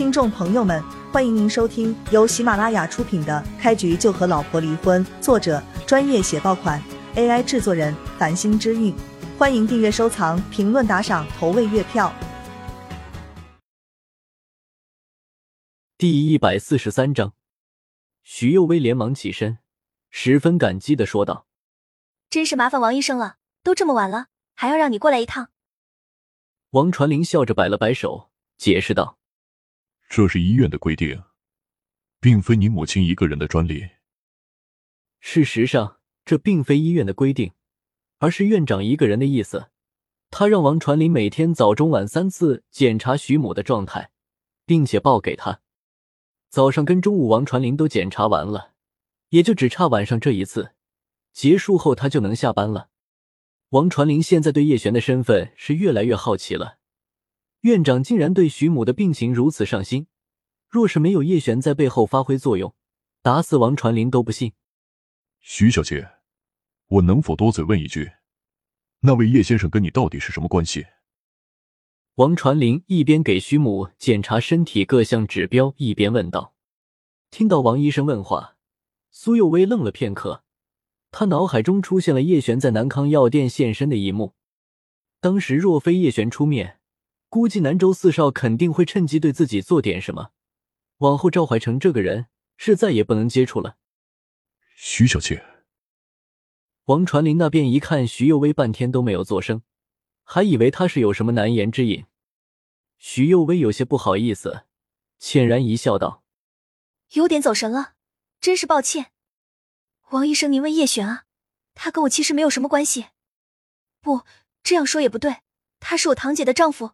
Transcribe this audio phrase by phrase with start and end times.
[0.00, 6.82] 听众朋友们，欢迎您收听由喜马拉雅出品的《开局就和老婆离婚》，作者专业写爆款
[7.16, 8.96] ，AI 制作人繁星之韵。
[9.36, 12.10] 欢迎订阅、收藏、评论、打赏、投喂月票。
[15.98, 17.34] 第一百四十三章，
[18.22, 19.58] 徐幼薇连忙起身，
[20.08, 21.44] 十分感激的说道
[22.30, 25.50] ：“真是麻烦王医生了，都这么晚了，还要让你过来一趟。”
[26.72, 29.18] 王传林笑着摆了摆手，解释道。
[30.10, 31.22] 这是医院的规定，
[32.18, 33.90] 并非你母亲一个人的专利。
[35.20, 37.52] 事实上，这并非医院的规定，
[38.18, 39.70] 而是院长一个人的意思。
[40.28, 44.10] 他让王传林每天早中晚三次检查徐母的状态，
[44.66, 45.60] 并且报给他。
[46.48, 48.72] 早上跟中午，王传林都检查完了，
[49.28, 50.72] 也就只差晚上这一次。
[51.32, 52.90] 结束后，他就能下班了。
[53.68, 56.79] 王传林现在对叶璇的身份是越来越好奇了。
[57.60, 60.06] 院长竟然对徐母的病情如此上心，
[60.68, 62.74] 若是没有叶璇在背后发挥作用，
[63.20, 64.52] 打死王传林都不信。
[65.40, 66.08] 徐小姐，
[66.88, 68.12] 我能否多嘴问一句，
[69.00, 70.86] 那位叶先生跟你到底是什么关系？
[72.14, 76.54] 王传林一边给徐母检查身体各项指标，一边问道。
[77.30, 78.56] 听到王医生问话，
[79.10, 80.44] 苏有为愣了片刻，
[81.10, 84.34] 他脑海中出现了叶璇在南康药店现身的一幕。
[85.20, 86.79] 当时若非叶璇出面，
[87.30, 90.32] 估计南州四少肯定会趁机对自己做点什么，
[90.98, 93.76] 往后赵怀成这个人是再也不能接触了。
[94.74, 95.44] 徐小姐，
[96.86, 99.62] 王传林那边一看徐幼薇半天都没有作声，
[100.24, 102.04] 还以为他是有什么难言之隐。
[102.98, 104.64] 徐幼薇有些不好意思，
[105.20, 106.24] 浅然一笑道
[107.14, 107.94] ：“有点走神了，
[108.40, 109.12] 真是抱歉。
[110.10, 111.26] 王医生，您问叶璇啊，
[111.74, 113.06] 他跟我其实没有什么关系。
[114.00, 114.22] 不，
[114.64, 115.42] 这样说也不对，
[115.78, 116.90] 他是我堂姐的丈夫。”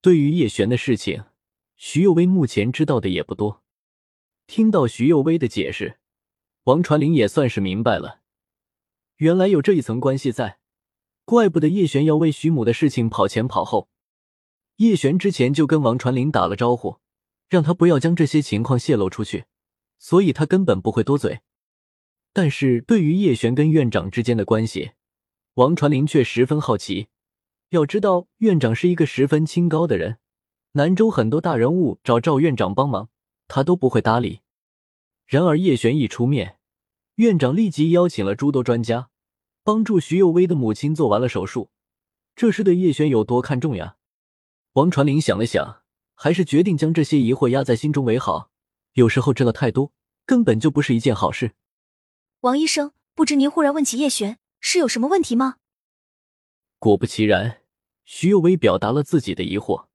[0.00, 1.24] 对于叶璇的事情，
[1.76, 3.62] 徐幼薇目前知道的也不多。
[4.46, 5.98] 听到徐幼薇的解释，
[6.64, 8.20] 王传林也算是明白了，
[9.16, 10.60] 原来有这一层关系在，
[11.24, 13.88] 怪不得叶璇要为徐母的事情跑前跑后。
[14.76, 16.98] 叶璇之前就跟王传林打了招呼，
[17.48, 19.46] 让他不要将这些情况泄露出去，
[19.98, 21.40] 所以他根本不会多嘴。
[22.32, 24.92] 但是对于叶璇跟院长之间的关系，
[25.54, 27.08] 王传林却十分好奇。
[27.70, 30.16] 要知道，院长是一个十分清高的人，
[30.72, 33.10] 南州很多大人物找赵院长帮忙，
[33.46, 34.40] 他都不会搭理。
[35.26, 36.56] 然而叶璇一出面，
[37.16, 39.10] 院长立即邀请了诸多专家，
[39.62, 41.68] 帮助徐幼薇的母亲做完了手术。
[42.34, 43.96] 这是对叶璇有多看重呀？
[44.72, 45.82] 王传林想了想，
[46.14, 48.50] 还是决定将这些疑惑压在心中为好。
[48.94, 49.92] 有时候知道太多，
[50.24, 51.52] 根本就不是一件好事。
[52.40, 55.56] 王医生，不知您忽然问起叶璇，是有什么问题吗？
[56.78, 57.62] 果不其然，
[58.04, 59.88] 徐有为表达了自己的疑惑。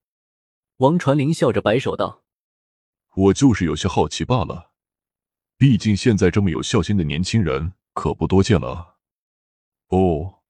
[0.78, 2.24] 王传林笑着摆手道
[3.16, 4.72] ：“我就是有些好奇罢了，
[5.58, 8.98] 毕竟现在这么有孝心的年轻人可不多见了。”
[9.90, 10.42] 哦，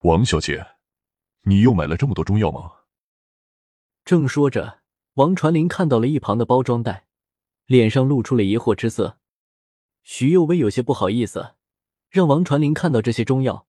[0.00, 0.66] 王小姐，
[1.42, 2.72] 你又买了这么多中药吗？
[4.04, 4.80] 正说着，
[5.14, 7.06] 王传林看到了一旁的包装袋，
[7.66, 9.18] 脸上露出了疑惑之色。
[10.02, 11.54] 徐幼薇有些不好意思，
[12.08, 13.68] 让王传林看到这些中药。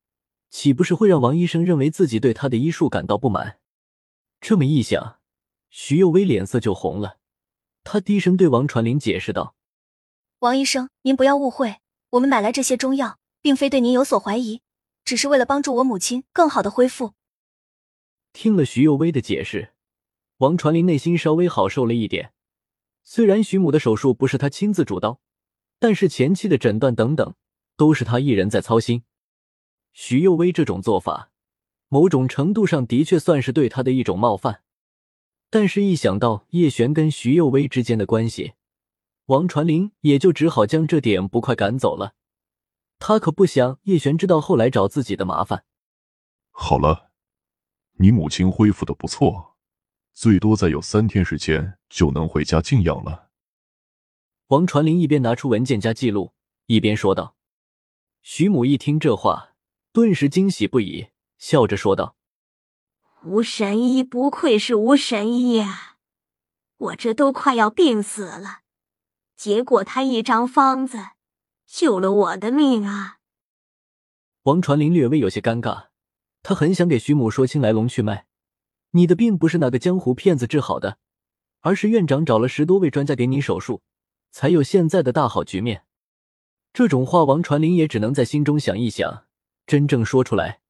[0.49, 3.59] 岂不是会让王医生认为自己对他的医术感到不满？
[4.39, 5.19] 这么一想，
[5.69, 7.17] 徐幼薇脸色就红了。
[7.83, 9.55] 他低声对王传林解释道
[10.39, 11.77] ：“王医生，您不要误会，
[12.11, 14.61] 我们买来这些中药，并非对您有所怀疑，
[15.05, 17.13] 只是为了帮助我母亲更好的恢复。”
[18.33, 19.73] 听了徐幼薇的解释，
[20.37, 22.33] 王传林内心稍微好受了一点。
[23.03, 25.19] 虽然徐母的手术不是他亲自主刀，
[25.79, 27.33] 但是前期的诊断等等，
[27.75, 29.03] 都是他一人在操心。
[29.99, 31.31] 徐幼薇这种做法，
[31.87, 34.61] 某种程度上的确算是对他的一种冒犯。
[35.49, 38.53] 但是，一想到叶璇跟徐幼薇之间的关系，
[39.25, 42.13] 王传林也就只好将这点不快赶走了。
[42.99, 45.65] 他可不想叶璇知道后来找自己的麻烦。
[46.51, 47.09] 好了，
[47.93, 49.57] 你母亲恢复的不错，
[50.13, 53.31] 最多再有三天时间就能回家静养了。
[54.49, 56.33] 王传林一边拿出文件夹记录，
[56.67, 57.35] 一边说道。
[58.21, 59.55] 徐母一听这话。
[59.97, 61.07] 顿时惊喜不已，
[61.39, 62.15] 笑着说道
[63.25, 65.97] ：“吴神医不愧是吴神医啊！
[66.77, 68.59] 我这都快要病死了，
[69.35, 70.99] 结果他一张方子
[71.65, 73.17] 救了我的命啊！”
[74.45, 75.87] 王传林略微有些尴尬，
[76.43, 78.27] 他很想给徐母说清来龙去脉。
[78.91, 80.99] 你的病不是那个江湖骗子治好的，
[81.61, 83.81] 而是院长找了十多位专家给你手术，
[84.29, 85.87] 才有现在的大好局面。
[86.71, 89.23] 这种话，王传林也只能在心中想一想。
[89.67, 90.61] 真正说出来，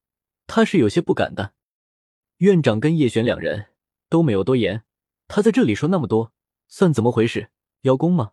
[0.48, 1.54] 他是有些不敢的。
[2.38, 3.68] 院长跟叶璇两人
[4.08, 4.82] 都没有多言，
[5.28, 6.32] 他在这里说那么多，
[6.66, 7.50] 算怎么回事？
[7.82, 8.32] 邀功吗？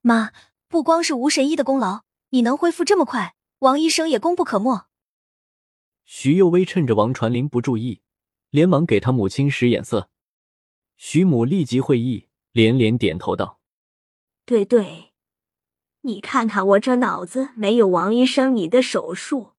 [0.00, 0.32] 妈，
[0.68, 4.86] 不光是吴神医的功劳，你能恢复这么快，王医生也功不可没。
[6.04, 8.02] 徐幼薇趁着王传林不注意，
[8.50, 10.10] 连忙给他母亲使眼色。
[10.96, 13.58] 徐母立即会意，连连点头道
[14.46, 15.12] ：“对对，
[16.02, 19.54] 你看看我这脑子，没有王医生你的手术，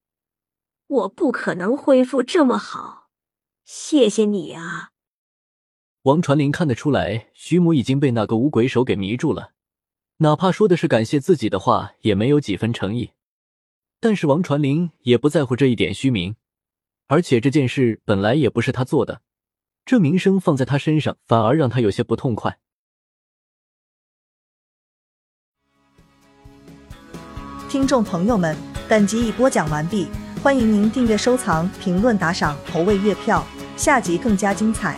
[0.94, 3.10] 我不可能恢复这么好。
[3.66, 4.92] 谢谢你啊。”
[6.04, 9.54] 王传林看得出来，徐母已经被那个五鬼手给迷住了，
[10.18, 13.12] 哪怕说的是感谢自己的话，也没有几分诚意。
[14.00, 16.36] 但是王传林也不在乎这一点虚名，
[17.08, 19.22] 而且这件事本来也不是他做的，
[19.86, 22.60] 这名声放在他身上，反而让他有些不痛快。
[27.70, 28.56] 听众朋友们，
[28.90, 30.08] 本集已播讲完毕，
[30.44, 33.48] 欢迎您订阅、收藏、评论、打赏、投喂月票，
[33.78, 34.98] 下集更加精彩。